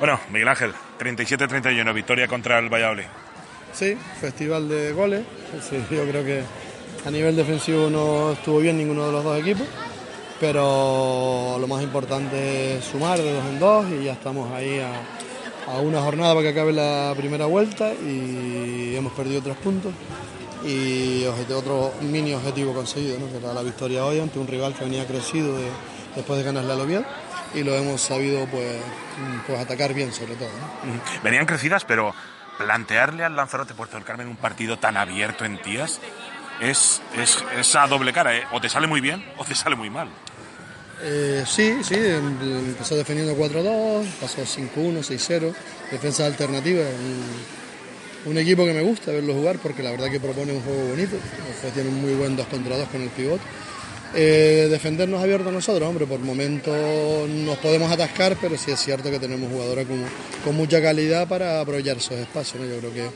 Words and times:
Bueno, 0.00 0.18
Miguel 0.30 0.48
Ángel, 0.48 0.72
37-31, 0.98 1.92
victoria 1.94 2.26
contra 2.26 2.58
el 2.58 2.68
Valladolid. 2.72 3.04
Sí, 3.72 3.96
festival 4.20 4.68
de 4.68 4.92
goles. 4.92 5.22
Sí, 5.68 5.76
yo 5.90 6.04
creo 6.04 6.24
que 6.24 6.42
a 7.06 7.10
nivel 7.10 7.36
defensivo 7.36 7.88
no 7.90 8.32
estuvo 8.32 8.58
bien 8.58 8.78
ninguno 8.78 9.06
de 9.06 9.12
los 9.12 9.22
dos 9.22 9.38
equipos, 9.38 9.66
pero 10.40 11.56
lo 11.60 11.66
más 11.66 11.82
importante 11.82 12.78
es 12.78 12.84
sumar 12.84 13.18
de 13.18 13.32
dos 13.32 13.44
en 13.44 13.58
dos 13.58 13.86
y 13.90 14.04
ya 14.04 14.12
estamos 14.12 14.50
ahí 14.52 14.80
a, 14.80 15.78
una 15.80 16.00
jornada 16.00 16.34
para 16.34 16.42
que 16.42 16.48
acabe 16.48 16.72
la 16.72 17.12
primera 17.16 17.46
vuelta 17.46 17.92
y 17.92 18.94
hemos 18.96 19.12
perdido 19.12 19.40
tres 19.42 19.56
puntos 19.58 19.92
y 20.66 21.24
otro 21.54 21.92
mini 22.00 22.32
objetivo 22.34 22.74
conseguido, 22.74 23.18
¿no? 23.20 23.30
que 23.30 23.36
era 23.38 23.54
la 23.54 23.62
victoria 23.62 24.04
hoy 24.04 24.18
ante 24.18 24.38
un 24.40 24.48
rival 24.48 24.74
que 24.74 24.84
venía 24.84 25.06
crecido 25.06 25.56
de- 25.56 25.68
después 26.16 26.38
de 26.38 26.44
ganarle 26.44 26.72
al 26.72 26.80
Oviedo 26.80 27.04
y 27.54 27.62
lo 27.62 27.74
hemos 27.76 28.00
sabido 28.00 28.46
pues, 28.46 28.66
pues 29.46 29.58
atacar 29.60 29.92
bien 29.94 30.12
sobre 30.12 30.34
todo. 30.34 30.48
¿no? 30.48 31.00
Venían 31.22 31.46
crecidas, 31.46 31.84
pero 31.84 32.14
plantearle 32.58 33.24
al 33.24 33.34
Lanzarote 33.36 33.74
Puerto 33.74 33.96
del 33.96 34.04
Carmen 34.04 34.28
un 34.28 34.36
partido 34.36 34.78
tan 34.78 34.96
abierto 34.96 35.44
en 35.44 35.60
tías 35.62 36.00
es, 36.60 37.00
es, 37.16 37.42
es 37.58 37.74
a 37.76 37.86
doble 37.86 38.12
cara. 38.12 38.36
¿eh? 38.36 38.44
O 38.52 38.60
te 38.60 38.68
sale 38.68 38.86
muy 38.86 39.00
bien 39.00 39.24
o 39.38 39.44
te 39.44 39.54
sale 39.54 39.76
muy 39.76 39.90
mal. 39.90 40.08
Eh, 41.02 41.44
sí, 41.46 41.78
sí, 41.82 41.94
em- 41.94 42.36
empezó 42.68 42.94
defendiendo 42.94 43.34
4-2, 43.34 44.04
pasó 44.20 44.42
5-1, 44.42 44.98
6-0, 45.02 45.54
defensa 45.90 46.26
alternativa. 46.26 46.82
Un, 46.82 48.30
un 48.32 48.36
equipo 48.36 48.66
que 48.66 48.74
me 48.74 48.82
gusta 48.82 49.10
verlo 49.10 49.32
jugar 49.32 49.56
porque 49.60 49.82
la 49.82 49.92
verdad 49.92 50.10
que 50.10 50.20
propone 50.20 50.52
un 50.52 50.60
juego 50.60 50.88
bonito, 50.88 51.16
tiene 51.72 51.88
un 51.88 52.02
muy 52.02 52.12
buen 52.12 52.36
2 52.36 52.46
contra 52.48 52.76
2 52.76 52.88
con 52.90 53.00
el 53.00 53.08
pivot. 53.08 53.40
Eh, 54.14 54.66
defendernos 54.70 55.22
abierto 55.22 55.52
nosotros, 55.52 55.88
hombre, 55.88 56.04
por 56.06 56.18
momentos 56.18 57.28
nos 57.28 57.56
podemos 57.58 57.90
atascar, 57.92 58.36
pero 58.40 58.56
sí 58.58 58.72
es 58.72 58.80
cierto 58.80 59.10
que 59.10 59.18
tenemos 59.20 59.50
jugadores 59.50 59.86
con, 59.86 60.02
con 60.44 60.56
mucha 60.56 60.82
calidad 60.82 61.28
para 61.28 61.60
aprovechar 61.60 61.96
esos 61.98 62.18
espacios. 62.18 62.60
¿no? 62.62 62.68
Yo 62.68 62.78
creo 62.80 62.92
que, 62.92 63.10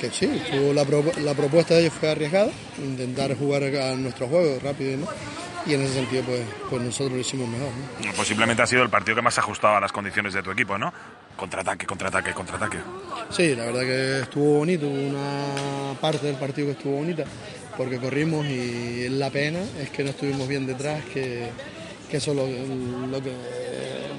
que 0.00 0.10
sí, 0.10 0.30
la, 0.74 0.84
pro- 0.86 1.04
la 1.22 1.34
propuesta 1.34 1.74
de 1.74 1.80
ellos 1.82 1.92
fue 2.00 2.10
arriesgada, 2.10 2.50
intentar 2.78 3.36
jugar 3.36 3.64
a 3.64 3.94
nuestro 3.96 4.26
juego 4.26 4.58
rápido 4.62 5.06
y 5.66 5.74
en 5.74 5.82
ese 5.82 5.94
sentido 5.94 6.22
pues, 6.22 6.40
pues 6.70 6.82
nosotros 6.82 7.12
lo 7.12 7.18
hicimos 7.18 7.46
mejor. 7.46 7.68
¿no? 8.06 8.12
Posiblemente 8.14 8.62
ha 8.62 8.66
sido 8.66 8.82
el 8.82 8.88
partido 8.88 9.16
que 9.16 9.22
más 9.22 9.36
ajustado 9.38 9.76
a 9.76 9.80
las 9.80 9.92
condiciones 9.92 10.32
de 10.32 10.42
tu 10.42 10.50
equipo, 10.50 10.78
¿no? 10.78 10.90
Contraataque, 11.36 11.84
contraataque, 11.84 12.32
contraataque. 12.32 12.78
Sí, 13.30 13.54
la 13.54 13.66
verdad 13.66 13.80
que 13.82 14.20
estuvo 14.22 14.58
bonito, 14.60 14.86
hubo 14.88 14.94
una 14.94 15.94
parte 16.00 16.26
del 16.26 16.36
partido 16.36 16.68
que 16.68 16.72
estuvo 16.72 16.96
bonita, 16.96 17.24
porque 17.78 17.98
corrimos 17.98 18.44
y 18.46 19.08
la 19.08 19.30
pena 19.30 19.60
es 19.80 19.88
que 19.90 20.02
no 20.02 20.10
estuvimos 20.10 20.48
bien 20.48 20.66
detrás, 20.66 21.02
que, 21.04 21.48
eso 22.10 22.32
es 22.32 22.36
lo, 22.36 23.06
lo 23.06 23.22
que 23.22 23.32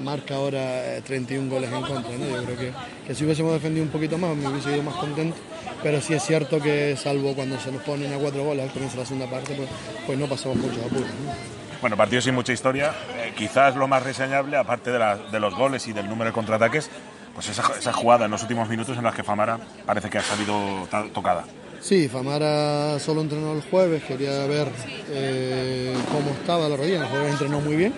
marca 0.02 0.36
ahora 0.36 0.96
eh, 0.96 1.02
31 1.04 1.50
goles 1.50 1.70
en 1.70 1.82
contra. 1.82 2.16
¿no? 2.16 2.26
Yo 2.26 2.42
creo 2.44 2.56
que, 2.56 2.72
que 3.06 3.14
si 3.14 3.24
hubiésemos 3.24 3.52
defendido 3.52 3.84
un 3.84 3.92
poquito 3.92 4.16
más 4.16 4.34
me 4.34 4.48
hubiese 4.48 4.72
ido 4.72 4.82
más 4.82 4.96
contento, 4.96 5.36
pero 5.82 6.00
sí 6.00 6.14
es 6.14 6.22
cierto 6.22 6.58
que 6.58 6.96
salvo 6.96 7.34
cuando 7.34 7.60
se 7.60 7.70
nos 7.70 7.82
ponen 7.82 8.12
a 8.14 8.16
cuatro 8.16 8.44
goles 8.44 8.64
al 8.64 8.72
comienzo 8.72 8.96
de 8.96 9.02
la 9.02 9.06
segunda 9.06 9.30
parte, 9.30 9.54
pues, 9.54 9.68
pues 10.06 10.18
no 10.18 10.26
pasamos 10.26 10.56
muchos 10.56 10.78
apuros. 10.78 11.08
¿no? 11.08 11.60
Bueno, 11.82 11.96
partido 11.96 12.22
sin 12.22 12.34
mucha 12.34 12.52
historia. 12.52 12.94
eh, 13.16 13.32
quizás 13.36 13.76
lo 13.76 13.88
más 13.88 14.02
reseñable, 14.02 14.56
aparte 14.56 14.90
de, 14.90 15.40
los 15.40 15.54
goles 15.54 15.86
y 15.86 15.92
del 15.92 16.08
número 16.08 16.30
de 16.30 16.34
contraataques, 16.34 16.90
pues 17.34 17.48
esa, 17.48 17.62
esa 17.78 17.92
jugada 17.92 18.24
en 18.24 18.30
los 18.30 18.42
últimos 18.42 18.68
minutos 18.68 18.96
en 18.96 19.04
la 19.04 19.12
que 19.12 19.22
Famara 19.22 19.58
parece 19.84 20.08
que 20.08 20.18
ha 20.18 20.22
salido 20.22 20.88
tocada. 21.12 21.44
Sí, 21.80 22.08
Famara 22.08 22.98
solo 22.98 23.22
entrenó 23.22 23.54
el 23.54 23.62
jueves, 23.62 24.04
quería 24.04 24.44
ver 24.46 24.68
eh, 25.10 25.94
cómo 26.12 26.30
estaba 26.38 26.68
la 26.68 26.76
rodilla. 26.76 27.02
El 27.02 27.08
jueves 27.08 27.32
entrenó 27.32 27.60
muy 27.60 27.74
bien, 27.74 27.94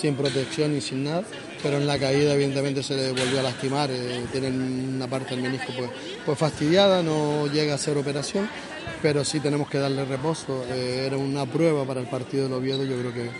sin 0.00 0.14
protección 0.14 0.74
y 0.76 0.80
sin 0.80 1.02
nada, 1.02 1.24
pero 1.60 1.78
en 1.78 1.86
la 1.86 1.98
caída 1.98 2.34
evidentemente 2.34 2.82
se 2.84 2.94
le 2.94 3.10
volvió 3.10 3.40
a 3.40 3.42
lastimar. 3.42 3.90
eh, 3.90 4.24
tienen 4.30 4.94
una 4.94 5.08
parte 5.08 5.34
del 5.34 5.42
menisco 5.42 5.72
pues, 5.76 5.90
pues 6.24 6.38
fastidiada, 6.38 7.02
no 7.02 7.48
llega 7.48 7.72
a 7.72 7.74
hacer 7.74 7.98
operación, 7.98 8.48
pero 9.02 9.24
sí 9.24 9.40
tenemos 9.40 9.68
que 9.68 9.78
darle 9.78 10.04
reposo. 10.04 10.64
Eh, 10.70 11.04
era 11.06 11.16
una 11.16 11.44
prueba 11.44 11.84
para 11.84 12.00
el 12.00 12.06
partido 12.06 12.44
del 12.44 12.52
Oviedo, 12.52 12.84
yo 12.84 12.96
creo 12.98 13.12
que, 13.12 13.30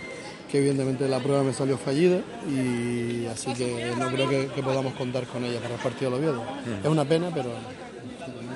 que 0.51 0.57
evidentemente 0.57 1.07
la 1.07 1.19
prueba 1.19 1.41
me 1.41 1.53
salió 1.53 1.77
fallida 1.77 2.19
y 2.49 3.27
así 3.27 3.53
que 3.53 3.93
no 3.97 4.09
creo 4.11 4.29
que, 4.29 4.61
podamos 4.61 4.93
contar 4.95 5.25
con 5.25 5.45
ella 5.45 5.61
para 5.61 5.75
el 5.75 5.81
partido 5.81 6.11
del 6.11 6.19
Oviedo. 6.19 6.43
Es 6.83 6.89
una 6.89 7.05
pena, 7.05 7.31
pero 7.33 7.51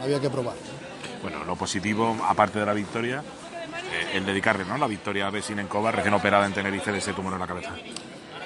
había 0.04 0.20
que 0.20 0.30
probar. 0.30 0.79
Bueno, 1.22 1.44
lo 1.46 1.56
positivo, 1.56 2.16
aparte 2.28 2.60
de 2.60 2.66
la 2.66 2.74
victoria, 2.74 3.22
eh, 3.22 4.18
el 4.18 4.26
dedicarle 4.26 4.66
¿no? 4.66 4.78
la 4.78 4.88
victoria 4.88 5.28
a 5.28 5.30
Bessin 5.30 5.60
en 5.60 5.68
Cova, 5.68 5.92
recién 5.92 6.14
operada 6.14 6.46
en 6.46 6.54
Tenerife 6.54 6.92
de 6.92 7.00
ese 7.00 7.14
tumor 7.14 7.34
en 7.34 7.40
la 7.40 7.48
cabeza. 7.48 7.72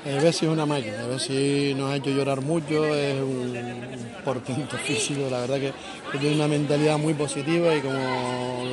Eh, 0.05 0.19
es 0.21 0.41
una 0.41 0.65
máquina, 0.65 1.05
Bessi 1.07 1.73
nos 1.77 1.91
ha 1.91 1.95
hecho 1.95 2.09
llorar 2.09 2.41
mucho, 2.41 2.93
es 2.95 3.21
un 3.21 4.11
portento 4.25 4.77
físico, 4.77 5.27
la 5.29 5.41
verdad 5.41 5.59
que, 5.59 5.73
que 6.11 6.17
tiene 6.17 6.35
una 6.35 6.47
mentalidad 6.47 6.97
muy 6.97 7.13
positiva 7.13 7.73
y 7.75 7.81
como 7.81 8.63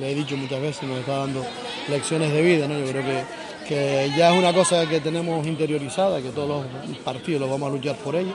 le 0.00 0.10
he 0.10 0.14
dicho 0.14 0.36
muchas 0.36 0.60
veces 0.60 0.82
nos 0.88 0.98
está 0.98 1.18
dando 1.18 1.44
lecciones 1.88 2.32
de 2.32 2.42
vida, 2.42 2.66
¿no? 2.66 2.78
yo 2.78 2.86
creo 2.86 3.02
que, 3.04 3.24
que 3.68 4.10
ya 4.16 4.32
es 4.32 4.38
una 4.38 4.52
cosa 4.52 4.86
que 4.88 5.00
tenemos 5.00 5.46
interiorizada, 5.46 6.20
que 6.20 6.30
todos 6.30 6.66
los 6.88 6.98
partidos 6.98 7.42
los 7.42 7.50
vamos 7.50 7.70
a 7.70 7.72
luchar 7.72 7.96
por 7.96 8.16
ello, 8.16 8.34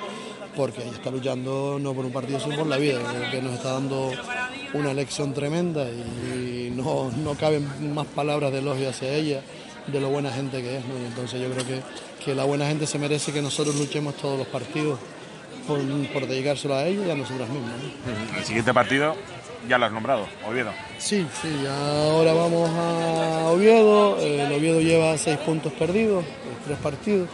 porque 0.55 0.81
ella 0.81 0.91
está 0.91 1.11
luchando 1.11 1.77
no 1.79 1.93
por 1.93 2.05
un 2.05 2.11
partido 2.11 2.39
sino 2.39 2.55
por 2.55 2.67
la 2.67 2.77
vida, 2.77 2.99
creo 2.99 3.31
que 3.31 3.41
nos 3.41 3.53
está 3.53 3.73
dando 3.73 4.11
una 4.73 4.93
lección 4.93 5.33
tremenda 5.33 5.88
y 5.89 6.71
no, 6.75 7.11
no 7.11 7.35
caben 7.35 7.93
más 7.93 8.05
palabras 8.07 8.51
de 8.51 8.59
elogio 8.59 8.89
hacia 8.89 9.13
ella 9.13 9.41
de 9.88 9.99
lo 9.99 10.09
buena 10.09 10.31
gente 10.31 10.61
que 10.61 10.77
es. 10.77 10.85
¿no? 10.85 10.99
Y 10.99 11.05
entonces 11.05 11.41
yo 11.41 11.49
creo 11.51 11.65
que, 11.65 11.81
que 12.23 12.35
la 12.35 12.44
buena 12.44 12.67
gente 12.67 12.88
se 12.88 12.99
merece 12.99 13.31
que 13.31 13.41
nosotros 13.41 13.75
luchemos 13.75 14.15
todos 14.15 14.38
los 14.38 14.47
partidos 14.47 14.99
por, 15.67 15.79
por 16.13 16.27
dedicárselo 16.27 16.75
a 16.75 16.85
ella 16.85 17.07
y 17.07 17.11
a 17.11 17.15
nosotras 17.15 17.49
mismas. 17.49 17.71
¿no? 17.71 18.38
El 18.38 18.45
siguiente 18.45 18.73
partido 18.73 19.15
ya 19.67 19.77
lo 19.77 19.85
has 19.85 19.91
nombrado, 19.91 20.27
Oviedo. 20.47 20.71
Sí, 20.97 21.25
sí, 21.41 21.65
ahora 21.67 22.33
vamos 22.33 22.69
a 22.69 23.49
Oviedo. 23.49 24.19
El 24.19 24.51
Oviedo 24.51 24.81
lleva 24.81 25.17
seis 25.17 25.38
puntos 25.38 25.73
perdidos, 25.73 26.23
eh, 26.23 26.27
tres 26.65 26.77
partidos. 26.79 27.29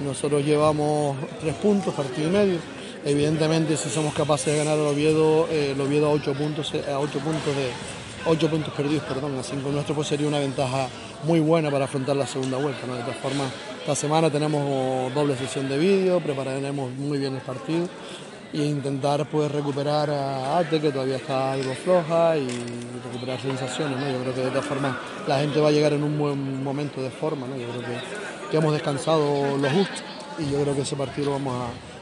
Nosotros 0.00 0.44
llevamos 0.44 1.16
tres 1.40 1.54
puntos, 1.54 1.94
partido 1.94 2.28
y 2.28 2.32
medio. 2.32 2.58
Evidentemente, 3.04 3.76
si 3.76 3.88
somos 3.88 4.14
capaces 4.14 4.46
de 4.46 4.58
ganar 4.58 4.74
al 4.74 4.86
Oviedo, 4.86 5.46
eh, 5.50 5.72
el 5.72 5.80
Oviedo 5.80 6.06
a 6.06 6.10
ocho 6.10 6.32
puntos, 6.32 6.72
eh, 6.74 6.84
a 6.90 6.98
ocho 6.98 7.18
puntos 7.18 7.54
de 7.54 7.70
ocho 8.26 8.48
puntos 8.48 8.72
perdidos, 8.72 9.04
perdón, 9.04 9.38
a 9.38 9.42
cinco 9.42 9.70
nuestros, 9.70 9.94
pues 9.94 10.08
sería 10.08 10.26
una 10.26 10.38
ventaja 10.38 10.88
muy 11.24 11.40
buena 11.40 11.70
para 11.70 11.84
afrontar 11.84 12.16
la 12.16 12.26
segunda 12.26 12.56
vuelta. 12.56 12.86
¿no? 12.86 12.94
De 12.94 13.02
todas 13.02 13.18
formas, 13.18 13.48
esta 13.80 13.94
semana 13.94 14.30
tenemos 14.30 15.12
doble 15.14 15.36
sesión 15.36 15.68
de 15.68 15.78
vídeo, 15.78 16.20
prepararemos 16.20 16.90
muy 16.92 17.18
bien 17.18 17.34
el 17.34 17.42
partido 17.42 17.86
e 18.54 18.64
intentar 18.64 19.26
pues 19.26 19.50
recuperar 19.50 20.08
a 20.10 20.58
Ate 20.58 20.80
que 20.80 20.92
todavía 20.92 21.16
está 21.16 21.52
algo 21.52 21.74
floja 21.74 22.36
y 22.36 22.46
recuperar 23.04 23.40
sensaciones 23.40 23.98
¿no? 23.98 24.08
yo 24.08 24.20
creo 24.20 24.34
que 24.34 24.40
de 24.42 24.50
todas 24.50 24.64
formas 24.64 24.96
la 25.26 25.40
gente 25.40 25.60
va 25.60 25.68
a 25.68 25.72
llegar 25.72 25.92
en 25.92 26.04
un 26.04 26.16
buen 26.16 26.62
momento 26.62 27.02
de 27.02 27.10
forma 27.10 27.48
¿no? 27.48 27.56
yo 27.56 27.66
creo 27.66 27.80
que, 27.80 27.98
que 28.50 28.56
hemos 28.56 28.72
descansado 28.72 29.56
lo 29.56 29.70
justo 29.70 30.02
y 30.38 30.50
yo 30.50 30.60
creo 30.62 30.74
que 30.74 30.82
ese 30.82 30.96
partido 30.96 31.26
lo 31.26 31.32
vamos 31.32 31.54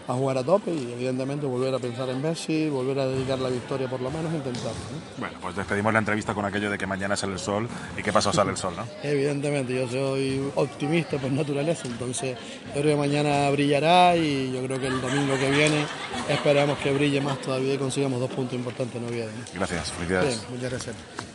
a, 0.09 0.13
a 0.13 0.15
jugar 0.15 0.39
a 0.39 0.43
tope 0.43 0.73
y 0.73 0.93
evidentemente 0.93 1.47
volver 1.47 1.75
a 1.75 1.79
pensar 1.79 2.09
en 2.09 2.21
Messi 2.21 2.69
volver 2.69 2.99
a 2.99 3.07
dedicar 3.07 3.39
la 3.39 3.49
victoria 3.49 3.89
por 3.89 4.01
lo 4.01 4.11
menos 4.11 4.33
intentarlo 4.33 4.71
¿no? 4.71 4.99
Bueno, 5.19 5.39
pues 5.41 5.55
despedimos 5.57 5.93
la 5.93 5.99
entrevista 6.01 6.35
con 6.35 6.45
aquello 6.45 6.71
de 6.71 6.79
que 6.79 6.87
mañana 6.87 7.17
sale 7.17 7.35
el 7.35 7.39
sol 7.39 7.69
y 7.97 8.03
que 8.03 8.13
pasado 8.13 8.33
sale 8.35 8.51
el 8.51 8.57
sol, 8.57 8.75
¿no? 8.77 8.87
Evidentemente, 9.03 9.75
yo 9.75 9.89
soy 9.89 10.51
optimista 10.55 11.19
por 11.19 11.31
naturaleza, 11.31 11.87
entonces 11.87 12.37
yo 12.75 12.81
creo 12.81 12.97
que 12.97 12.97
mañana 12.97 13.51
brillará 13.51 14.17
y 14.17 14.53
yo 14.53 14.63
creo 14.65 14.81
que 14.81 14.87
el 14.87 15.01
domingo 15.01 15.39
que 15.39 15.51
viene 15.51 15.87
esperamos 16.29 16.79
que 16.79 16.93
brille 16.93 17.21
más 17.21 17.41
todavía 17.41 17.75
y 17.75 17.79
consigamos 17.79 18.21
dos 18.21 18.31
puntos 18.31 18.55
importantes 18.55 18.97
en 19.01 19.09
Oviedo. 19.09 19.31
¿no? 19.31 19.45
Gracias, 19.55 19.93
felicidades. 19.93 20.41
Bien, 20.41 20.51
muchas 20.51 20.71
gracias. 20.71 21.32